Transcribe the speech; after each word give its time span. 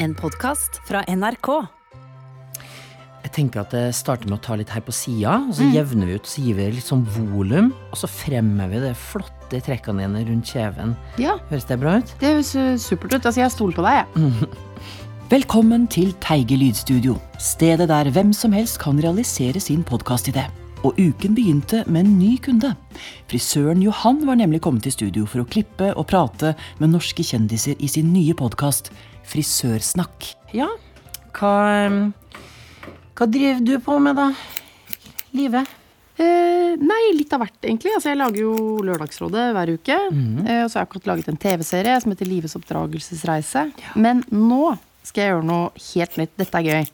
En 0.00 0.14
podkast 0.16 0.80
fra 0.88 1.02
NRK. 1.08 1.48
Jeg 3.20 3.32
tenker 3.36 3.62
at 3.62 3.74
det 3.74 3.82
starter 3.94 4.30
med 4.30 4.38
å 4.38 4.42
ta 4.42 4.56
litt 4.58 4.72
her 4.72 4.82
på 4.82 4.94
sida, 4.96 5.36
og 5.44 5.52
så 5.58 5.66
jevner 5.70 6.08
vi 6.08 6.16
ut, 6.16 6.28
så 6.28 6.42
gir 6.42 6.56
vi 6.56 6.70
litt 6.78 6.86
sånn 6.86 7.04
volum, 7.14 7.68
og 7.92 8.00
så 8.00 8.08
fremmer 8.10 8.70
vi 8.72 8.80
det 8.82 8.94
flotte 8.98 9.60
trekkene 9.66 10.06
dine 10.06 10.24
rundt 10.30 10.50
kjeven. 10.50 10.96
Ja, 11.20 11.36
Høres 11.50 11.68
det 11.68 11.78
bra 11.82 11.98
ut? 12.00 12.14
det 12.22 12.32
høres 12.32 12.54
uh, 12.56 12.72
supert 12.80 13.12
ut. 13.12 13.20
Altså, 13.20 13.42
jeg 13.42 13.52
stoler 13.54 13.76
på 13.76 13.84
deg, 13.84 14.00
jeg. 14.00 14.48
Velkommen 15.34 15.84
til 15.92 16.10
Teige 16.24 16.56
lydstudio, 16.58 17.18
stedet 17.38 17.90
der 17.92 18.10
hvem 18.10 18.32
som 18.34 18.56
helst 18.56 18.80
kan 18.82 18.98
realisere 18.98 19.60
sin 19.62 19.84
podkastidé. 19.86 20.48
Og 20.80 20.96
uken 20.96 21.36
begynte 21.36 21.84
med 21.92 22.06
en 22.06 22.16
ny 22.16 22.32
kunde. 22.40 22.72
Frisøren 23.28 23.82
Johan 23.84 24.24
var 24.24 24.40
nemlig 24.40 24.62
kommet 24.64 24.86
til 24.88 24.94
studio 24.96 25.26
for 25.28 25.44
å 25.44 25.46
klippe 25.46 25.92
og 25.92 26.08
prate 26.08 26.54
med 26.80 26.94
norske 26.96 27.20
kjendiser 27.20 27.76
i 27.76 27.90
sin 27.92 28.08
nye 28.14 28.32
podkast 28.34 28.88
Frisørsnakk. 29.30 30.32
Ja. 30.56 30.68
Hva, 31.36 31.52
hva 33.14 33.28
driver 33.30 33.62
du 33.66 33.76
på 33.84 33.98
med, 34.02 34.18
da? 34.18 34.30
Livet? 35.36 35.76
Eh, 36.20 36.74
nei, 36.76 37.00
litt 37.16 37.32
av 37.32 37.40
hvert, 37.44 37.56
egentlig. 37.64 37.94
Altså, 37.96 38.10
jeg 38.10 38.18
lager 38.20 38.42
jo 38.42 38.54
Lørdagsrådet 38.84 39.46
hver 39.56 39.70
uke. 39.78 39.96
Eh, 40.44 40.62
og 40.64 40.68
så 40.68 40.76
har 40.76 40.82
jeg 40.82 40.88
akkurat 40.88 41.10
laget 41.14 41.30
en 41.32 41.40
TV-serie 41.40 41.96
som 42.02 42.12
heter 42.12 42.28
Livets 42.28 42.56
oppdragelsesreise. 42.58 43.62
Men 43.96 44.24
nå 44.34 44.74
skal 45.06 45.22
jeg 45.22 45.32
gjøre 45.32 45.46
noe 45.48 45.70
helt 45.94 46.18
nytt. 46.20 46.34
Dette 46.42 46.60
er 46.60 46.66
gøy. 46.68 46.90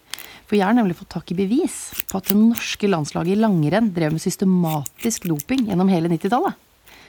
For 0.47 0.55
jeg 0.55 0.63
har 0.69 0.77
nemlig 0.77 0.95
fått 1.01 1.11
tak 1.17 1.33
i 1.35 1.39
bevis 1.41 1.79
på 2.07 2.21
at 2.21 2.29
det 2.31 2.37
norske 2.39 2.87
landslaget 2.87 3.35
i 3.35 3.41
langrenn 3.41 3.89
drev 3.97 4.15
med 4.15 4.23
systematisk 4.23 5.27
doping 5.27 5.65
gjennom 5.73 5.91
hele 5.91 6.13
90-tallet. 6.13 6.55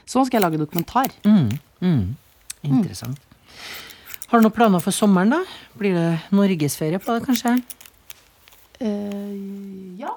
Så 0.08 0.18
nå 0.18 0.26
skal 0.26 0.40
jeg 0.40 0.46
lage 0.48 0.62
dokumentar. 0.64 1.14
Interessant. 2.66 3.22
Har 4.27 4.41
du 4.41 4.44
noen 4.44 4.55
planer 4.55 4.84
for 4.84 4.91
sommeren, 4.91 5.31
da? 5.31 5.41
Blir 5.80 5.95
det 5.95 6.08
norgesferie 6.36 6.99
på 6.99 7.16
det, 7.16 7.23
kanskje? 7.23 7.55
Uh, 8.81 9.95
ja. 10.00 10.11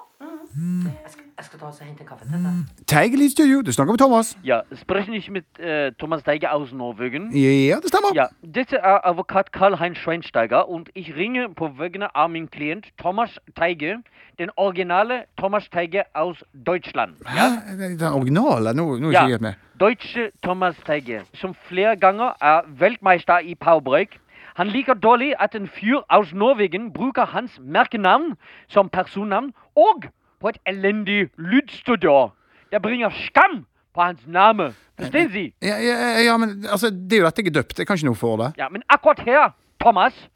Jeg 0.50 1.12
skal, 1.12 1.29
ta 1.48 1.66
og 1.66 1.74
hente 1.80 2.04
kaffe 2.04 2.24
til 2.24 2.32
deg. 2.32 2.86
Teigelydstudio, 2.86 3.62
du 3.62 3.72
snakker 3.72 3.92
med 3.92 3.98
Thomas. 3.98 4.36
Ja, 4.44 4.60
sprechen 4.74 5.14
ich 5.14 5.30
mit 5.30 5.44
äh, 5.58 5.92
Thomas 5.98 6.22
Deiger 6.22 6.52
aus 6.54 6.72
Norwegen? 6.72 7.30
Ja, 7.32 7.76
det 7.80 7.88
stemmer. 7.88 8.14
Ja, 8.14 8.26
dette 8.42 8.76
er 8.76 9.06
advokat 9.06 9.52
Karl-Heinz 9.52 9.98
Schweinsteiger, 9.98 10.68
und 10.68 10.90
ich 10.94 11.14
ringe 11.16 11.48
på 11.54 11.68
vegne 11.78 12.14
av 12.14 12.30
min 12.30 12.48
klient 12.50 12.86
Thomas 12.98 13.30
Teige, 13.56 14.02
den 14.38 14.50
originale 14.56 15.24
Thomas 15.38 15.68
Teige 15.70 16.02
aus 16.14 16.44
Deutschland. 16.66 17.14
Hæ? 17.26 17.96
Den 17.98 18.02
originale? 18.12 18.74
Nå, 18.74 18.96
nå 18.98 19.08
er 19.08 19.12
Ja. 19.12 19.18
ikke 19.20 19.20
jeg 19.20 19.28
helt 19.28 19.40
med. 19.40 19.54
Deutsche 19.80 20.30
Thomas 20.42 20.76
Teige, 20.86 21.22
som 21.34 21.54
flere 21.68 21.96
ganger 21.96 22.36
er 22.42 22.60
Weltmeister 22.80 23.38
i 23.38 23.54
powerbreak. 23.54 24.08
Han 24.54 24.66
liker 24.66 24.94
dårlig 24.94 25.34
at 25.40 25.54
en 25.54 25.68
fyr 25.68 26.02
aus 26.08 26.34
Norwegen 26.34 26.92
bruker 26.92 27.24
hans 27.24 27.58
merkenavn 27.62 28.36
som 28.68 28.88
personnavn, 28.88 29.52
og 29.76 30.04
på 30.40 30.48
et 30.48 30.58
elendig 30.66 31.28
lydstudio. 31.38 32.30
Det 32.72 32.82
bringer 32.82 33.10
skam 33.26 33.64
på 33.94 34.02
hans 34.02 34.20
name. 34.26 34.72
Forstår 34.98 35.32
Sie? 35.32 35.52
Ja, 35.62 35.76
ja, 35.82 36.20
ja, 36.24 36.36
men 36.36 36.66
altså, 36.70 36.90
det 36.90 37.12
er 37.12 37.18
jo 37.18 37.24
dette 37.24 37.42
jeg 37.42 37.48
er 37.48 37.58
døpt. 37.60 37.78
Jeg 37.78 37.86
kan 37.86 37.96
ikke 37.96 38.06
noe 38.06 38.14
for 38.18 38.36
det. 38.36 38.52
Ja, 38.58 38.68
men 38.68 38.82
akkurat 38.88 39.20
her, 39.26 39.50
Thomas, 39.80 40.28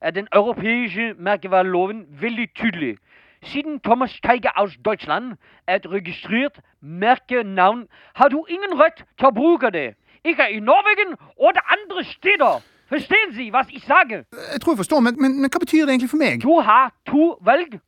er 0.00 0.10
den 0.10 0.28
europeiske 0.32 1.14
merkevareloven 1.18 2.06
veldig 2.20 2.48
tydelig. 2.54 2.96
Siden 3.44 3.80
Thomas 3.80 4.20
Teiger 4.24 4.50
aus 4.56 4.76
Deutschland 4.84 5.32
er 5.66 5.76
et 5.76 5.86
registrert 5.90 6.60
merkenavn, 6.80 7.86
har 8.14 8.28
du 8.28 8.44
ingen 8.48 8.80
rett 8.80 9.04
til 9.18 9.28
å 9.28 9.30
bruke 9.30 9.70
det. 9.70 9.94
Ikke 10.24 10.46
i 10.52 10.60
Norwegen 10.60 11.16
eller 11.38 11.64
andre 11.76 12.04
steder. 12.04 12.62
Forstår 12.88 13.32
Sie, 13.32 13.50
hva 13.50 13.64
jeg 13.68 13.80
sier? 13.80 14.24
Jeg 14.52 14.60
tror 14.60 14.72
jeg 14.72 14.76
forstår, 14.76 15.00
men, 15.00 15.16
men, 15.20 15.40
men 15.40 15.50
hva 15.50 15.60
betyr 15.60 15.84
det 15.84 15.96
egentlig 15.96 16.10
for 16.12 16.20
meg? 16.20 16.40
Du 16.42 16.60
har 16.60 16.92
to 17.08 17.34
valg. 17.44 17.78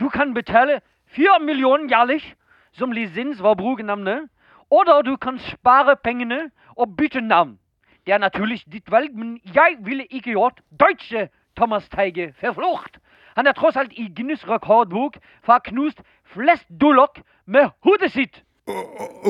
Du 0.00 0.08
kan 0.12 0.34
betale 0.34 0.80
4 1.16 1.38
millioner 1.40 1.88
jährlich 1.88 2.34
som 2.72 2.92
lisens 2.92 3.38
for 3.40 3.54
å 3.54 3.56
bruke 3.56 3.82
navnet, 3.82 4.28
eller 4.72 5.02
du 5.02 5.16
kan 5.16 5.38
spare 5.38 5.96
pengene 5.96 6.50
og 6.76 6.96
bytte 6.96 7.20
navn. 7.20 7.58
Det 8.06 8.14
er 8.14 8.18
naturligvis 8.18 8.64
ditt 8.72 8.90
valg, 8.90 9.14
men 9.14 9.40
jeg 9.54 9.76
ville 9.80 10.04
ikke 10.10 10.30
gjort 10.36 10.60
Deutsche 10.80 11.28
Thomas 11.56 11.88
Teige 11.88 12.34
verflucht. 12.42 12.98
Han 13.36 13.46
er 13.46 13.52
tross 13.52 13.76
alt 13.76 13.92
i 13.92 14.08
Guinness 14.16 14.44
rekordbok 14.48 15.16
for 15.42 15.52
å 15.52 15.56
ha 15.56 15.58
knust 15.64 16.02
flest 16.34 16.66
dullok 16.80 17.18
med 17.46 17.70
hodet 17.84 18.12
sitt. 18.12 18.42
O- 18.68 18.72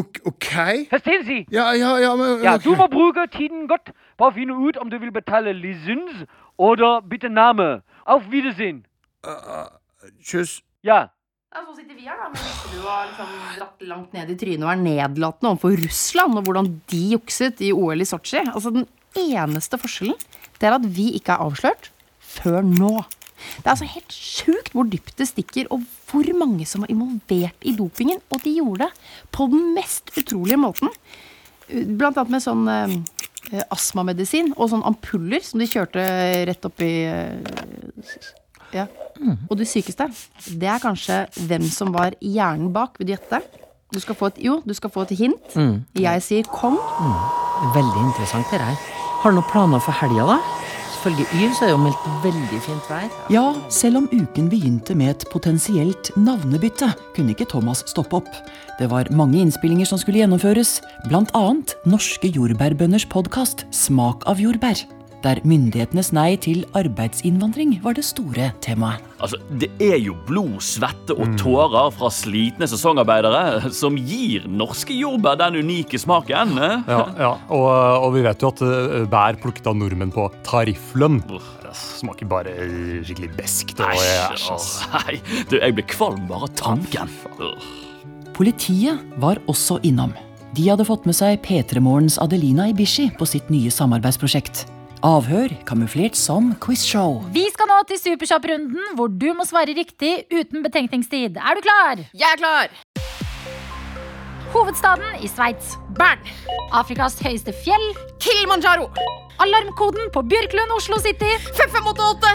o- 0.01 0.05
OK? 0.25 0.47
Forstår 0.91 1.25
Sie? 1.25 1.47
Ja, 1.53 1.71
ja, 1.73 1.97
ja, 2.01 2.17
men 2.17 2.43
Ja, 2.43 2.55
ok. 2.55 2.65
du 2.65 2.75
må 2.77 2.87
bruke 2.87 3.27
tiden 3.33 3.69
godt 3.69 3.91
på 4.19 4.27
å 4.29 4.33
finne 4.35 4.55
ut 4.69 4.77
om 4.77 4.91
du 4.91 4.99
vil 4.99 5.13
betale 5.13 5.53
lisens 5.53 6.25
eller 6.59 7.01
bytte 7.01 7.29
navn. 7.29 7.83
Auf 8.07 8.31
Wiedersehen. 8.31 8.87
Kyss. 10.23 10.63
Ja. 10.85 11.07
Ja, 11.57 11.63
så 11.65 11.73
sitter 11.73 11.97
vi 11.97 12.05
her 12.05 12.19
da, 12.21 12.27
med 12.29 12.49
du 12.69 12.83
har 12.85 13.07
liksom 13.09 13.29
dratt 13.57 13.85
langt 13.89 14.13
ned 14.13 14.29
i 14.29 14.35
trynet 14.37 14.67
og 14.67 14.73
er 14.75 14.81
nedlatende 14.83 15.55
overfor 15.55 15.79
Russland, 15.81 16.37
og 16.37 16.45
hvordan 16.45 16.67
de 16.93 17.01
jukset 17.15 17.63
i 17.65 17.71
OL 17.73 18.05
i 18.05 18.07
Sotsji. 18.09 18.43
Altså, 18.51 18.75
den 18.75 18.85
eneste 19.17 19.79
forskjellen, 19.81 20.19
det 20.61 20.69
er 20.69 20.77
at 20.77 20.85
vi 20.99 21.07
ikke 21.17 21.33
er 21.33 21.47
avslørt 21.47 21.89
før 22.21 22.61
nå. 22.61 22.93
Det 23.57 23.65
er 23.65 23.73
altså 23.73 23.89
helt 23.89 24.13
sjukt 24.13 24.77
hvor 24.77 24.85
dypt 24.93 25.17
det 25.17 25.31
stikker, 25.33 25.73
og 25.73 25.89
hvor 26.11 26.29
mange 26.37 26.69
som 26.69 26.85
var 26.85 26.93
involvert 26.93 27.65
i 27.65 27.73
dopingen. 27.81 28.21
Og 28.29 28.45
de 28.45 28.53
gjorde 28.59 28.85
det 28.85 29.11
på 29.33 29.49
den 29.49 29.73
mest 29.81 30.13
utrolige 30.13 30.61
måten. 30.61 30.93
Blant 31.73 32.21
annet 32.21 32.37
med 32.37 32.45
sånn 32.45 32.69
eh, 32.69 33.63
astmamedisin 33.73 34.53
og 34.59 34.75
sånn 34.75 34.85
ampuller 34.85 35.41
som 35.41 35.65
de 35.65 35.73
kjørte 35.73 36.05
rett 36.53 36.69
opp 36.69 36.85
i 36.85 36.97
eh, 37.09 38.35
ja. 38.77 38.87
Og 39.49 39.57
det 39.59 39.69
sykeste, 39.71 40.09
det 40.61 40.69
er 40.69 40.83
kanskje 40.83 41.23
hvem 41.49 41.65
som 41.73 41.93
var 41.95 42.17
hjernen 42.21 42.73
bak. 42.75 42.99
Vil 43.01 43.09
du 43.09 43.15
gjette? 43.15 43.41
Du 43.95 44.01
skal 44.03 44.17
få 44.19 44.29
et, 44.33 44.43
jo, 44.45 44.59
du 44.67 44.75
skal 44.77 44.91
få 44.93 45.07
et 45.07 45.17
hint. 45.17 45.57
Jeg 45.97 46.23
sier 46.27 46.49
Kong. 46.53 46.77
Veldig 47.77 48.03
interessant 48.11 48.51
det 48.53 48.61
her. 48.61 48.77
Har 49.23 49.33
du 49.33 49.39
noen 49.39 49.51
planer 49.51 49.81
for 49.81 49.97
helga, 49.97 50.37
da? 50.37 50.41
Ifølge 50.97 51.27
Yr 51.39 51.53
så 51.55 51.63
er 51.63 51.69
det 51.69 51.75
jo 51.77 51.83
meldt 51.85 52.07
veldig 52.25 52.59
fint 52.65 52.89
vær. 52.91 53.05
Ja, 53.31 53.45
selv 53.71 54.01
om 54.01 54.09
uken 54.11 54.49
begynte 54.51 54.97
med 54.99 55.13
et 55.13 55.27
potensielt 55.31 56.11
navnebytte, 56.19 56.89
kunne 57.15 57.31
ikke 57.37 57.47
Thomas 57.53 57.85
stoppe 57.87 58.19
opp. 58.19 58.33
Det 58.81 58.91
var 58.91 59.13
mange 59.15 59.39
innspillinger 59.45 59.87
som 59.87 60.03
skulle 60.03 60.25
gjennomføres, 60.25 60.81
blant 61.07 61.31
annet 61.39 61.77
Norske 61.87 62.33
jordbærbønders 62.35 63.07
podkast 63.13 63.69
Smak 63.71 64.27
av 64.27 64.43
jordbær. 64.43 64.83
Der 65.25 65.41
myndighetenes 65.49 66.13
nei 66.15 66.37
til 66.39 66.61
arbeidsinnvandring 66.77 67.79
var 67.83 67.97
det 67.97 68.05
store 68.07 68.51
temaet. 68.63 69.01
Altså, 69.19 69.39
Det 69.59 69.71
er 69.83 69.97
jo 69.99 70.13
blod, 70.29 70.59
svette 70.63 71.17
og 71.17 71.33
tårer 71.41 71.89
fra 71.97 72.11
slitne 72.13 72.69
sesongarbeidere 72.69 73.73
som 73.75 73.97
gir 73.97 74.45
norske 74.47 74.95
jordbær 74.95 75.39
den 75.41 75.57
unike 75.65 75.99
smaken. 75.99 76.53
eh? 76.59 76.83
Ja, 76.87 77.01
ja. 77.19 77.31
Og, 77.49 77.67
og 78.07 78.13
vi 78.15 78.23
vet 78.29 78.45
jo 78.45 78.53
at 78.53 78.63
eh, 78.63 79.07
bær 79.11 79.41
plukket 79.43 79.67
av 79.67 79.75
nordmenn 79.81 80.13
på 80.15 80.29
tarifflønn. 80.47 81.23
Det 81.27 81.75
smaker 81.75 82.29
bare 82.31 82.53
skikkelig 83.09 83.33
beskt. 83.41 83.81
og. 83.81 83.97
Nei, 84.95 85.19
du, 85.51 85.59
jeg 85.59 85.75
blir 85.81 85.89
kvalm 85.91 86.29
bare 86.29 86.47
av 86.47 86.55
tanken. 86.61 87.11
Politiet 88.37 89.01
var 89.21 89.41
også 89.49 89.81
innom. 89.87 90.13
De 90.57 90.69
hadde 90.71 90.87
fått 90.89 91.05
med 91.09 91.17
seg 91.17 91.41
P3 91.45 91.81
Morgens 91.85 92.17
Adelina 92.23 92.69
Ibishi 92.71 93.09
på 93.19 93.27
sitt 93.29 93.49
nye 93.53 93.73
samarbeidsprosjekt. 93.73 94.67
Avhør 95.05 95.53
kamuflert 95.69 96.17
som 96.17 96.55
quizshow. 96.63 97.19
Vi 97.35 97.45
skal 97.53 97.69
nå 97.69 97.77
til 97.89 97.99
Superkjapp-runden, 98.01 98.95
hvor 98.97 99.11
du 99.13 99.29
må 99.37 99.45
svare 99.45 99.75
riktig 99.77 100.25
uten 100.33 100.65
betenkningstid. 100.65 101.37
Er 101.37 101.59
du 101.59 101.61
klar? 101.67 102.01
Jeg 102.17 102.29
er 102.33 102.41
klar! 102.41 102.73
Hovedstaden 104.55 105.21
i 105.21 105.29
Sveits. 105.29 105.75
Bern. 105.99 106.23
Afrikas 106.73 107.19
høyeste 107.21 107.53
fjell. 107.65 107.85
Kilimanjaro. 108.25 108.89
Alarmkoden 109.45 110.09
på 110.15 110.23
Bjørklund, 110.31 110.73
Oslo 110.79 110.97
City. 111.05 111.29
5588. 111.59 112.33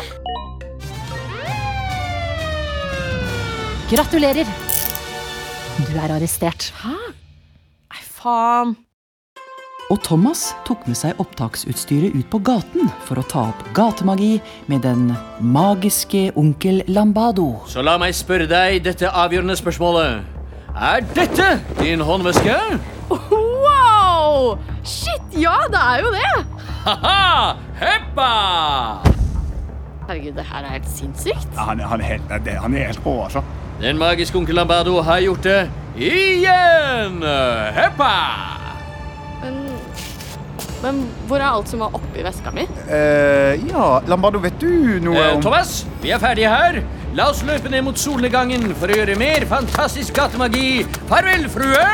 Gratulerer. 3.91 4.53
Du 5.81 5.97
er 5.97 6.13
arrestert. 6.13 6.69
Hæ? 6.83 6.93
Nei, 7.91 8.05
faen. 8.05 8.77
Og 9.91 9.99
Thomas 10.05 10.53
tok 10.67 10.85
med 10.87 10.95
seg 10.95 11.17
opptaksutstyret 11.19 12.13
ut 12.15 12.27
på 12.31 12.39
gaten 12.47 12.87
for 13.03 13.19
å 13.19 13.25
ta 13.27 13.41
opp 13.49 13.63
gatemagi 13.75 14.37
med 14.71 14.85
den 14.85 15.09
magiske 15.43 16.29
onkel 16.39 16.79
Lambado. 16.87 17.49
Så 17.67 17.83
la 17.83 17.97
meg 17.99 18.15
spørre 18.15 18.47
deg 18.47 18.79
dette 18.85 19.09
avgjørende 19.11 19.57
spørsmålet. 19.59 20.21
Er 20.71 21.03
dette 21.17 21.49
din 21.81 21.99
håndveske? 22.07 22.55
Wow! 23.11 24.53
Shit, 24.87 25.35
ja, 25.35 25.57
det 25.73 25.81
er 25.81 26.05
jo 26.05 26.13
det! 26.15 26.31
Ha-ha! 26.85 27.57
Heppa! 27.81 28.29
Herregud, 30.07 30.37
det 30.39 30.47
her 30.47 30.63
er 30.63 30.71
helt 30.77 30.87
sinnssykt. 30.95 31.51
Ja, 31.57 31.67
han, 31.73 31.83
er- 31.83 31.91
han, 31.91 31.99
er 32.01 32.13
helt, 32.15 32.31
det- 32.47 32.55
han 32.63 32.73
er 32.79 32.87
helt 32.93 33.03
rå, 33.05 33.17
altså. 33.27 33.43
Den 33.83 33.99
magiske 33.99 34.37
onkel 34.39 34.55
Lambado 34.55 35.01
har 35.03 35.19
gjort 35.27 35.43
det 35.43 35.59
igjen! 35.99 37.19
Heppa! 37.75 38.15
Men 40.81 41.03
hvor 41.29 41.37
er 41.37 41.45
alt 41.51 41.69
som 41.69 41.83
var 41.83 41.93
oppi 41.97 42.23
veska 42.25 42.51
mi? 42.55 42.65
Uh, 42.87 43.53
ja, 43.69 43.87
Lambardo, 44.09 44.41
vet 44.41 44.57
du 44.61 44.97
noe 45.03 45.19
om 45.27 45.37
om 45.37 45.43
Thomas, 45.45 45.81
vi 46.01 46.13
er 46.13 46.21
ferdige 46.21 46.49
her. 46.49 46.81
La 47.17 47.27
oss 47.29 47.43
løpe 47.45 47.69
ned 47.69 47.83
mot 47.85 47.99
solnedgangen 47.99 48.71
for 48.79 48.89
å 48.89 48.97
gjøre 49.01 49.17
mer 49.19 49.45
fantastisk 49.49 50.15
gatemagi. 50.17 50.85
Farvel, 51.09 51.45
frue! 51.51 51.85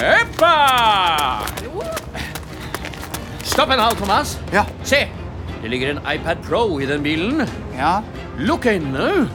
Heppa! 0.00 0.54
Stopp 3.46 3.70
en 3.72 3.80
halv, 3.80 4.00
Thomas. 4.00 4.34
Ja. 4.52 4.64
Se, 4.84 5.04
det 5.62 5.70
ligger 5.72 5.94
en 5.94 6.00
iPad 6.08 6.42
Pro 6.44 6.80
i 6.82 6.88
den 6.88 7.04
bilen. 7.04 7.44
Ja. 7.76 8.00
Lukk 8.42 8.66
øynene. 8.66 9.28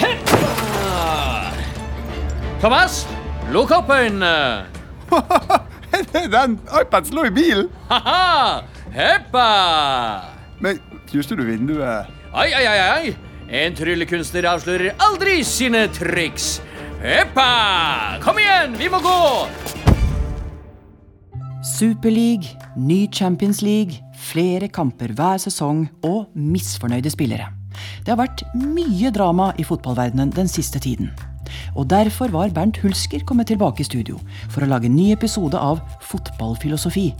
Heppa! 0.00 1.52
Thomas, 2.64 3.04
lukk 3.52 3.76
opp 3.78 3.92
øynene. 3.94 4.34
Den 6.34 6.58
iPaden 6.80 7.14
lå 7.16 7.26
i 7.28 7.32
bilen! 7.34 7.68
Haha! 7.90 8.62
Heppa! 8.94 9.48
Men 10.62 10.80
knuste 11.10 11.36
du 11.38 11.44
vinduet? 11.46 12.10
Ai, 12.34 12.50
ai, 12.54 12.66
ai, 12.66 12.78
ai. 12.82 13.14
En 13.54 13.74
tryllekunstner 13.76 14.46
avslører 14.48 14.94
aldri 15.04 15.40
sine 15.46 15.86
triks. 15.94 16.56
Heppa! 17.02 18.18
Kom 18.24 18.38
igjen, 18.40 18.78
vi 18.80 18.88
må 18.90 19.02
gå! 19.04 19.18
Superleague, 21.64 22.54
ny 22.76 23.06
Champions 23.12 23.62
League, 23.64 24.00
flere 24.30 24.68
kamper 24.68 25.14
hver 25.16 25.40
sesong 25.42 25.86
og 26.04 26.26
misfornøyde 26.36 27.12
spillere. 27.12 27.50
Det 28.04 28.12
har 28.12 28.20
vært 28.20 28.44
mye 28.54 29.10
drama 29.14 29.52
i 29.58 29.64
fotballverdenen 29.66 30.32
den 30.34 30.50
siste 30.50 30.80
tiden. 30.82 31.10
Og 31.74 31.88
derfor 31.92 32.32
var 32.34 32.52
Bernt 32.54 32.80
Hulsker 32.82 33.24
kommet 33.26 33.50
tilbake 33.52 33.84
i 33.84 33.88
studio 33.88 34.20
for 34.48 34.64
å 34.64 34.70
lage 34.70 34.90
en 34.90 34.96
ny 34.96 35.10
episode 35.14 35.58
av 35.58 35.82
Fotballfilosofi. 36.08 37.10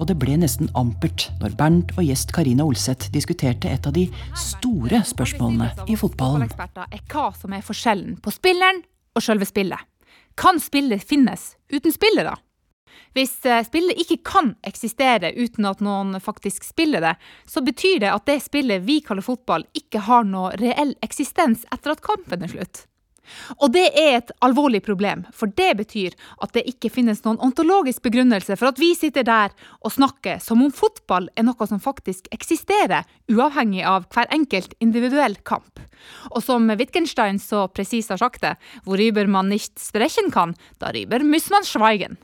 Og 0.00 0.08
det 0.08 0.16
ble 0.20 0.38
nesten 0.40 0.70
ampert 0.78 1.28
når 1.42 1.56
Bernt 1.58 1.94
og 1.98 2.06
gjest 2.06 2.32
Karina 2.32 2.64
Olseth 2.64 3.10
diskuterte 3.12 3.68
et 3.68 3.86
av 3.86 3.92
de 3.96 4.06
store 4.38 5.02
spørsmålene 5.04 5.68
i 5.92 5.96
fotballen. 6.00 6.48
Er 6.48 7.02
hva 7.12 7.30
som 7.36 7.52
er 7.52 7.64
forskjellen 7.66 8.16
på 8.24 8.32
spilleren 8.32 8.80
og 9.16 9.24
selve 9.24 9.48
spillet. 9.48 9.80
Kan 10.40 10.60
spillet 10.62 11.04
finnes 11.04 11.54
uten 11.68 11.92
spillet, 11.92 12.24
da? 12.24 12.38
Hvis 13.16 13.32
eh, 13.48 13.64
spillet 13.66 13.98
ikke 13.98 14.20
kan 14.26 14.52
eksistere 14.66 15.32
uten 15.34 15.66
at 15.66 15.82
noen 15.82 16.14
faktisk 16.22 16.64
spiller 16.66 17.02
det, 17.02 17.14
så 17.46 17.62
betyr 17.66 18.04
det 18.04 18.12
at 18.14 18.26
det 18.30 18.38
spillet 18.44 18.86
vi 18.86 19.00
kaller 19.04 19.26
fotball, 19.26 19.66
ikke 19.74 20.04
har 20.06 20.28
noe 20.28 20.54
reell 20.60 20.94
eksistens 21.04 21.66
etter 21.74 21.96
at 21.96 22.04
kampen 22.06 22.46
er 22.46 22.54
slutt. 22.54 22.84
Og 23.58 23.72
det 23.74 23.86
er 23.98 24.18
et 24.18 24.32
alvorlig 24.44 24.82
problem, 24.86 25.24
for 25.34 25.52
det 25.56 25.72
betyr 25.80 26.16
at 26.42 26.54
det 26.56 26.66
ikke 26.70 26.92
finnes 26.92 27.22
noen 27.24 27.40
ontologisk 27.42 28.02
begrunnelse 28.06 28.56
for 28.56 28.70
at 28.70 28.80
vi 28.80 28.92
sitter 28.98 29.26
der 29.26 29.54
og 29.80 29.94
snakker 29.96 30.40
som 30.42 30.62
om 30.64 30.72
fotball 30.74 31.28
er 31.36 31.46
noe 31.48 31.68
som 31.68 31.82
faktisk 31.82 32.30
eksisterer, 32.34 33.06
uavhengig 33.30 33.84
av 33.86 34.08
hver 34.14 34.30
enkelt 34.34 34.74
individuell 34.80 35.36
kamp. 35.44 35.82
Og 36.30 36.42
som 36.44 36.70
Wittgenstein 36.70 37.38
så 37.42 37.66
presis 37.68 38.10
har 38.12 38.20
sagt 38.20 38.42
det, 38.44 38.56
hvor 38.84 39.00
ryber 39.00 39.28
man 39.28 39.50
nicht 39.52 39.78
sprechen 39.78 40.30
kann, 40.30 40.56
darüber 40.80 41.22
muss 41.24 41.50
man 41.50 41.64
schweigen. 41.64 42.18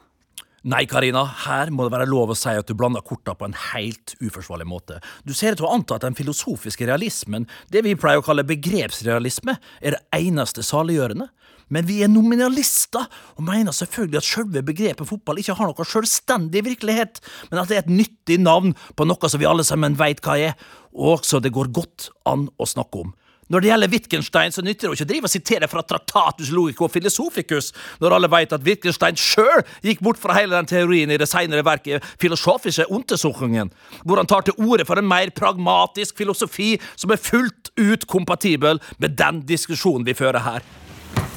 Nei, 0.67 0.83
Karina, 0.91 1.21
her 1.45 1.71
må 1.71 1.85
det 1.87 1.93
være 1.95 2.09
lov 2.11 2.33
å 2.33 2.35
si 2.35 2.51
at 2.51 2.67
du 2.67 2.75
blander 2.75 3.05
korta 3.07 3.37
på 3.39 3.47
en 3.47 3.55
helt 3.69 4.17
uforsvarlig 4.19 4.65
måte. 4.67 4.97
Du 5.23 5.31
ser 5.31 5.55
ut 5.55 5.61
til 5.61 5.69
å 5.69 5.75
anta 5.77 5.95
at 5.95 6.03
den 6.03 6.17
filosofiske 6.19 6.89
realismen, 6.89 7.45
det 7.71 7.85
vi 7.87 7.93
pleier 7.95 8.19
å 8.19 8.25
kalle 8.27 8.43
begrepsrealisme, 8.49 9.55
er 9.79 9.95
det 9.95 10.01
eneste 10.19 10.65
saliggjørende. 10.67 11.29
Men 11.71 11.87
vi 11.87 12.01
er 12.03 12.11
nominalister, 12.11 13.07
og 13.39 13.47
mener 13.47 13.75
selvfølgelig 13.79 14.19
at 14.19 14.27
selve 14.27 14.65
begrepet 14.67 15.07
fotball 15.07 15.39
ikke 15.39 15.55
har 15.55 15.71
noe 15.71 15.87
selvstendig 15.87 16.65
virkelighet, 16.67 17.23
men 17.53 17.63
at 17.63 17.71
det 17.71 17.79
er 17.79 17.85
et 17.85 17.95
nyttig 18.03 18.41
navn 18.43 18.75
på 18.99 19.07
noe 19.07 19.31
som 19.31 19.43
vi 19.43 19.47
alle 19.47 19.67
sammen 19.67 19.95
veit 19.99 20.25
hva 20.27 20.35
er, 20.49 20.59
og 20.99 21.23
så 21.27 21.39
det 21.39 21.55
går 21.55 21.71
godt 21.79 22.09
an 22.27 22.49
å 22.59 22.67
snakke 22.67 23.07
om. 23.07 23.15
Når 23.49 23.63
det 23.63 23.71
gjelder 23.71 23.91
Wittgenstein, 23.93 24.53
så 24.53 24.63
nytter 24.65 24.89
det 24.89 24.97
ikke 24.97 25.07
å 25.07 25.11
drive 25.13 25.29
og 25.29 25.33
sitere 25.33 25.69
fra 25.71 25.83
Tratatus 25.87 26.51
Logico 26.55 26.89
Philosophicus, 26.91 27.71
når 28.03 28.17
alle 28.17 28.31
vet 28.33 28.55
at 28.57 28.65
Wittgenstein 28.67 29.19
sjøl 29.21 29.63
gikk 29.87 30.03
bort 30.03 30.19
fra 30.19 30.35
hele 30.35 30.57
den 30.57 30.67
teorien 30.71 31.13
i 31.15 31.19
det 31.21 31.29
senere 31.31 31.65
verket 31.67 32.05
Philosophische 32.19 32.89
Untersuchungen, 32.91 33.71
hvor 34.03 34.19
han 34.19 34.27
tar 34.31 34.49
til 34.49 34.59
orde 34.59 34.87
for 34.89 34.99
en 34.99 35.07
mer 35.07 35.31
pragmatisk 35.37 36.19
filosofi 36.19 36.75
som 36.97 37.15
er 37.15 37.23
fullt 37.23 37.71
ut 37.79 38.09
kompatibel 38.11 38.83
med 38.99 39.15
den 39.21 39.45
diskusjonen 39.47 40.07
vi 40.07 40.17
fører 40.19 40.43
her. 40.43 40.67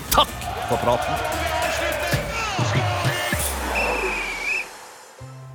Takk 0.09 0.33
for 0.71 0.81
praten. 0.81 1.37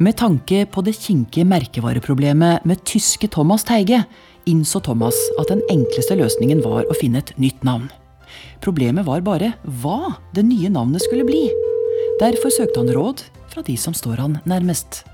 Med 0.05 0.19
tanke 0.21 0.67
på 0.69 0.83
det 0.85 0.93
kinkige 0.99 1.47
merkevareproblemet 1.49 2.65
med 2.69 2.81
tyske 2.85 3.29
Thomas 3.33 3.63
Teige, 3.65 4.03
innså 4.45 4.83
Thomas 4.85 5.17
at 5.41 5.49
den 5.49 5.63
enkleste 5.73 6.19
løsningen 6.19 6.61
var 6.61 6.85
å 6.91 6.97
finne 6.99 7.23
et 7.23 7.31
nytt 7.41 7.63
navn. 7.65 7.87
Problemet 8.61 9.07
var 9.07 9.25
bare 9.25 9.55
hva 9.81 10.13
det 10.37 10.45
nye 10.45 10.69
navnet 10.75 11.07
skulle 11.07 11.25
bli. 11.25 11.47
Derfor 12.21 12.53
søkte 12.53 12.83
han 12.83 12.93
råd 12.93 13.23
fra 13.55 13.65
de 13.65 13.79
som 13.81 13.97
står 13.97 14.21
han 14.21 14.37
nærmest. 14.45 15.07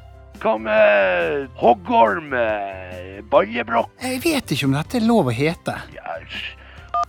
Hva 0.42 0.56
med 0.58 1.46
hoggorm? 1.60 2.34
Ballebrokk? 3.30 3.94
Jeg 4.02 4.24
vet 4.24 4.56
ikke 4.56 4.72
om 4.72 4.74
dette 4.74 4.98
er 4.98 5.06
lov 5.06 5.30
å 5.30 5.36
hete. 5.36 5.76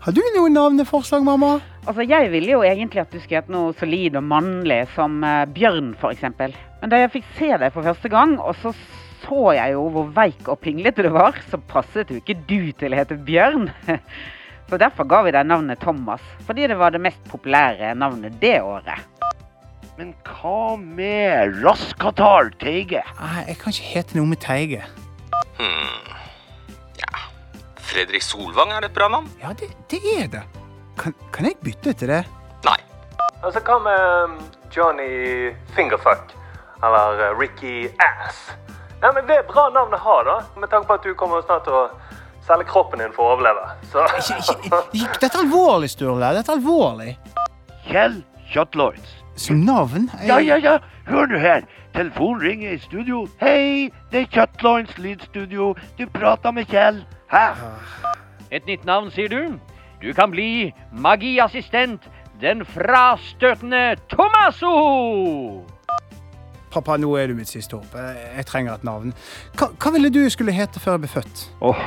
Har 0.01 0.15
du 0.17 0.21
noen 0.33 0.55
navneforslag, 0.57 1.21
mamma? 1.21 1.59
Altså, 1.85 2.01
Jeg 2.01 2.31
ville 2.31 2.55
jo 2.55 2.63
egentlig 2.65 3.03
at 3.03 3.11
du 3.13 3.19
skulle 3.19 3.37
hete 3.37 3.53
noe 3.53 3.73
solid 3.77 4.15
og 4.17 4.23
mannlig, 4.25 4.79
som 4.95 5.19
uh, 5.21 5.45
Bjørn 5.45 5.91
f.eks. 5.93 6.23
Men 6.81 6.89
da 6.89 7.03
jeg 7.03 7.11
fikk 7.13 7.27
se 7.37 7.49
deg 7.61 7.69
for 7.75 7.85
første 7.85 8.09
gang, 8.09 8.39
og 8.41 8.57
så 8.63 8.73
så 9.21 9.51
jeg 9.53 9.75
jo 9.75 9.83
hvor 9.93 10.07
veik 10.15 10.47
og 10.49 10.57
pinglete 10.63 11.05
du 11.05 11.11
var, 11.13 11.37
så 11.51 11.59
passet 11.69 12.09
jo 12.09 12.17
ikke 12.17 12.39
du 12.49 12.71
til 12.73 12.95
å 12.95 12.97
hete 12.97 13.19
Bjørn. 13.21 13.69
Så 14.71 14.77
derfor 14.79 15.03
ga 15.03 15.17
vi 15.25 15.33
deg 15.35 15.49
navnet 15.49 15.81
Thomas, 15.83 16.23
fordi 16.47 16.63
det 16.71 16.77
var 16.79 16.93
det 16.95 17.01
mest 17.03 17.19
populære 17.27 17.89
navnet 17.99 18.37
det 18.39 18.61
året. 18.63 19.03
Men 19.97 20.13
hva 20.23 20.77
med 20.79 21.59
Raskatal 21.59 22.53
Teige? 22.61 23.01
Nei, 23.19 23.43
jeg 23.49 23.57
kan 23.59 23.75
ikke 23.75 23.89
hete 23.97 24.17
noe 24.17 24.31
med 24.31 24.39
Teige. 24.41 24.85
Hmm. 25.59 26.20
Fredrik 27.91 28.23
Solvang 28.23 28.71
er 28.71 28.85
et 28.87 28.93
bra 28.95 29.09
navn. 29.11 29.27
Ja, 29.41 29.51
det, 29.59 29.67
det 29.91 29.99
er 30.15 30.27
det. 30.31 30.43
Kan, 30.99 31.15
kan 31.33 31.45
jeg 31.49 31.57
bytte 31.63 31.93
til 31.93 32.07
det? 32.13 32.21
Nei. 32.63 32.77
Altså, 33.43 33.59
hva 33.67 33.77
med 33.83 34.45
Johnny 34.71 35.51
Fingerfuck? 35.75 36.31
Eller 36.81 37.19
uh, 37.19 37.39
Ricky 37.39 37.89
Ass? 37.99 38.39
Nei, 39.01 39.11
men 39.15 39.27
Det 39.27 39.41
er 39.41 39.45
bra 39.49 39.67
navn 39.75 39.93
å 39.97 39.99
ha, 39.99 40.17
da. 40.23 40.37
Med 40.61 40.71
tanke 40.71 40.87
på 40.87 40.99
at 40.99 41.05
du 41.05 41.13
kommer 41.19 41.43
snart 41.43 41.67
til 41.67 41.75
å 41.75 41.83
selge 42.47 42.69
kroppen 42.71 43.03
din 43.03 43.11
for 43.15 43.27
å 43.27 43.35
overleve. 43.35 43.67
Så. 43.91 44.07
Dette 44.95 45.33
er 45.33 45.39
alvorlig, 45.43 45.91
Sturle. 45.91 46.31
Dette 46.37 46.53
er 46.53 46.61
alvorlig. 46.61 47.15
Kjell 47.89 48.21
Shotlords. 48.53 49.17
Som 49.35 49.65
navn? 49.65 50.07
Ja, 50.27 50.39
ja, 50.39 50.57
ja. 50.61 50.77
Hør 51.09 51.27
nå 51.27 51.39
her. 51.41 51.65
Telefonen 51.95 52.43
ringer 52.45 52.75
i 52.77 52.79
studio. 52.79 53.25
Hei, 53.41 53.89
det 54.13 54.25
er 54.25 54.29
Kjøttloins 54.31 54.95
lydstudio. 55.01 55.73
Du 55.97 56.05
prater 56.13 56.55
med 56.55 56.69
Kjell. 56.71 57.01
Hæ? 57.31 57.53
Et 58.51 58.65
nytt 58.67 58.83
navn, 58.85 59.11
sier 59.11 59.29
du? 59.31 59.59
Du 60.01 60.09
kan 60.13 60.31
bli 60.33 60.73
magiassistent, 60.91 62.09
den 62.41 62.65
frastøtende 62.67 63.95
Tomasso! 64.11 64.71
Pappa, 66.71 66.97
nå 66.99 67.13
er 67.19 67.31
du 67.31 67.35
mitt 67.35 67.47
siste 67.47 67.77
håp. 67.77 67.95
Jeg, 67.95 68.45
trenger 68.47 68.75
et 68.75 68.83
navn. 68.83 69.13
Hva, 69.55 69.69
hva 69.75 69.93
ville 69.95 70.11
du 70.11 70.21
skulle 70.31 70.55
hete 70.55 70.79
før 70.83 70.97
jeg 70.97 71.03
ble 71.05 71.11
født? 71.13 71.43
Åh, 71.67 71.81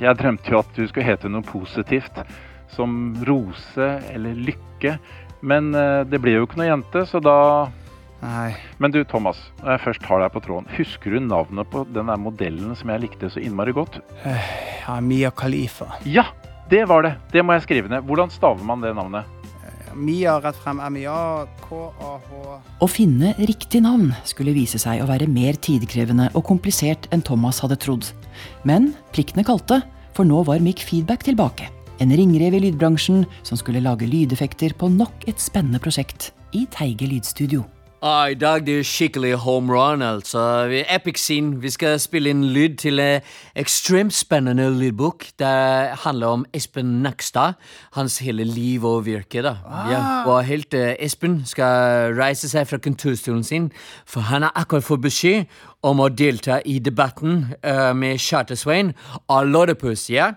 jeg 0.00 0.18
drømte 0.20 0.52
jo 0.52 0.60
at 0.60 0.76
du 0.76 0.84
skulle 0.88 1.08
hete 1.08 1.32
noe 1.32 1.44
positivt. 1.44 2.20
Som 2.72 3.14
Rose 3.28 3.88
eller 4.12 4.36
Lykke. 4.36 4.98
Men 5.40 5.72
eh, 5.76 6.02
det 6.08 6.20
ble 6.20 6.36
jo 6.36 6.46
ikke 6.46 6.60
noe 6.60 6.68
jente, 6.68 7.06
så 7.08 7.20
da 7.20 7.38
Nei. 8.22 8.52
Men 8.78 8.94
du, 8.94 9.00
Thomas, 9.08 9.40
når 9.62 9.74
jeg 9.74 9.82
først 9.88 10.04
har 10.06 10.22
deg 10.22 10.32
på 10.34 10.42
tråden, 10.44 10.70
husker 10.76 11.14
du 11.14 11.18
navnet 11.24 11.68
på 11.72 11.82
den 11.90 12.10
der 12.12 12.20
modellen 12.22 12.76
som 12.78 12.92
jeg 12.94 13.08
likte 13.08 13.30
så 13.32 13.42
innmari 13.42 13.74
godt? 13.74 13.98
Ja, 14.24 15.00
Mia 15.02 15.32
Khalifa. 15.34 15.90
Ja, 16.06 16.28
det 16.70 16.84
var 16.90 17.02
det! 17.06 17.16
Det 17.34 17.42
må 17.42 17.56
jeg 17.56 17.66
skrive 17.66 17.90
ned. 17.90 18.06
Hvordan 18.06 18.30
staver 18.30 18.62
man 18.66 18.84
det 18.84 18.94
navnet? 18.94 19.26
Mia 19.98 20.38
rett 20.40 20.56
frem. 20.56 20.80
M-I-A, 20.80 21.44
K-A-H 21.66 22.54
Å 22.82 22.88
finne 22.88 23.34
riktig 23.42 23.82
navn 23.84 24.14
skulle 24.28 24.54
vise 24.56 24.80
seg 24.80 25.02
å 25.02 25.08
være 25.10 25.28
mer 25.28 25.58
tidkrevende 25.60 26.30
og 26.32 26.46
komplisert 26.48 27.10
enn 27.12 27.24
Thomas 27.26 27.60
hadde 27.64 27.76
trodd. 27.82 28.08
Men 28.68 28.92
pliktene 29.12 29.44
kalte, 29.46 29.82
for 30.16 30.28
nå 30.28 30.42
var 30.48 30.64
Mick 30.64 30.82
Feedback 30.84 31.26
tilbake. 31.28 31.68
En 32.00 32.14
ringrev 32.16 32.56
i 32.56 32.64
lydbransjen 32.64 33.26
som 33.44 33.58
skulle 33.60 33.84
lage 33.84 34.08
lydeffekter 34.08 34.74
på 34.78 34.88
nok 34.92 35.28
et 35.30 35.40
spennende 35.42 35.82
prosjekt 35.82 36.32
i 36.56 36.64
Teige 36.72 37.06
lydstudio. 37.08 37.62
Ah, 38.04 38.26
I 38.26 38.34
dag 38.34 38.64
det 38.66 38.80
er 38.80 38.82
skikkelig 38.82 39.36
home 39.44 39.70
run, 39.70 40.02
altså. 40.02 40.66
Epic 40.90 41.20
scene. 41.22 41.60
Vi 41.62 41.70
skal 41.70 42.00
spille 42.02 42.32
inn 42.34 42.40
lyd 42.50 42.74
til 42.82 42.98
en 42.98 43.20
ekstremt 43.54 44.14
spennende 44.14 44.66
lydbok. 44.74 45.28
Det 45.38 45.46
handler 46.02 46.26
om 46.26 46.44
Espen 46.52 46.86
Nakstad. 47.02 47.52
Hans 47.92 48.18
hele 48.18 48.44
liv 48.44 48.84
og 48.84 49.06
virke. 49.06 49.42
da. 49.42 49.54
Ja. 49.90 50.24
Og 50.26 50.44
helt 50.44 50.74
eh, 50.74 50.96
Espen 50.98 51.46
skal 51.46 52.16
reise 52.18 52.48
seg 52.50 52.66
fra 52.66 52.82
kontorstolen 52.82 53.44
sin, 53.44 53.70
for 54.06 54.20
han 54.20 54.42
har 54.42 54.52
akkurat 54.56 54.84
fått 54.84 55.06
beskjed 55.06 55.44
om 55.82 56.02
å 56.02 56.08
delta 56.08 56.58
i 56.66 56.78
debatten 56.78 57.54
uh, 57.62 57.92
med 57.94 58.18
Charter-Svein 58.18 58.92
og 59.28 59.46
Loddepuss. 59.46 60.10
Ja? 60.10 60.32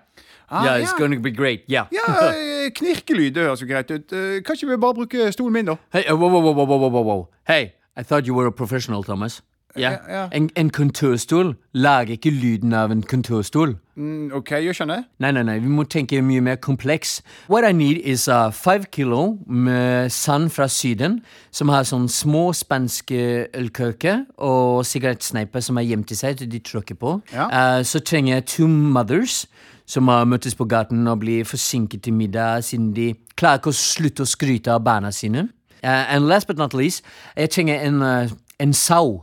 Ah, 0.49 0.65
yeah, 0.65 0.81
it's 0.81 0.91
ja. 0.91 0.97
gonna 0.97 1.19
be 1.19 1.31
great. 1.31 1.63
Yeah. 1.67 1.87
Ja, 1.91 2.29
eh, 2.29 2.69
knirkelyd, 2.75 3.33
det 3.33 3.43
høres 3.47 3.61
jo 3.61 3.67
greit 3.67 3.91
ut. 3.91 4.13
Eh, 4.13 4.41
Kan 4.45 4.55
ikke 4.55 4.69
vi 4.69 4.77
bare 4.77 4.93
bruke 4.93 5.31
stolen 5.33 5.53
min, 5.53 5.65
da? 5.65 5.75
Hey, 5.93 6.03
uh, 6.09 6.15
whoa, 6.15 6.29
whoa, 6.29 6.41
whoa, 6.41 6.53
whoa, 6.53 6.77
whoa, 6.77 6.89
whoa, 6.89 7.01
whoa. 7.01 7.27
Hey, 7.47 7.73
I 7.97 8.03
thought 8.03 8.27
you 8.27 8.35
were 8.35 8.47
a 8.47 8.51
professional, 8.51 9.03
Thomas. 9.03 9.41
Ja. 9.75 9.91
Ja, 9.91 9.97
ja. 10.09 10.27
En, 10.31 10.49
en 10.55 10.69
kontorstol 10.69 11.55
lager 11.71 12.15
ikke 12.15 12.31
lyden 12.31 12.73
av 12.73 12.91
en 12.91 13.01
kontorstol. 13.03 13.75
Mm, 13.99 14.31
OK, 14.35 14.51
jeg 14.63 14.75
skjønner. 14.75 15.03
Nei, 15.19 15.31
nei, 15.35 15.43
nei, 15.43 15.57
vi 15.59 15.71
må 15.71 15.83
tenke 15.91 16.21
mye 16.23 16.43
mer 16.43 16.55
kompleks. 16.63 17.17
What 17.51 17.67
I 17.67 17.73
need 17.75 17.99
is 18.03 18.27
uh, 18.31 18.51
five 18.55 18.87
kilo 18.91 19.37
med 19.47 20.11
sand 20.15 20.53
fra 20.55 20.69
Syden, 20.71 21.19
som 21.51 21.71
har 21.73 21.83
sånn 21.87 22.07
små 22.11 22.49
spanske 22.55 23.49
ølkøker 23.55 24.23
og 24.47 24.85
sigarettsneiper 24.87 25.63
som 25.63 25.79
er 25.79 25.89
gjemt 25.89 26.11
i 26.11 26.19
seg 26.19 26.39
til 26.39 26.51
de 26.51 26.63
tråkker 26.63 26.99
på. 26.99 27.17
Ja. 27.35 27.49
Uh, 27.51 27.81
så 27.83 27.99
trenger 27.99 28.37
jeg 28.37 28.47
two 28.55 28.71
mothers 28.71 29.43
som 29.85 30.07
har 30.07 30.25
møttes 30.25 30.55
på 30.57 30.65
gaten 30.69 31.07
og 31.07 31.19
blir 31.21 31.45
forsinket 31.45 32.03
til 32.05 32.13
middag 32.17 32.63
siden 32.65 32.91
de 32.95 33.13
klarer 33.37 33.61
ikke 33.61 33.73
å 33.73 33.77
slutte 33.77 34.25
å 34.25 34.29
skryte 34.29 34.73
av 34.73 34.83
barna 34.85 35.11
sine. 35.13 35.49
Uh, 35.83 36.05
and 36.09 36.27
last 36.27 36.47
but 36.47 36.57
not 36.57 36.73
least, 36.73 37.05
jeg 37.37 37.49
trenger 37.53 37.79
en, 37.85 38.01
uh, 38.01 38.35
en 38.59 38.73
sau 38.73 39.21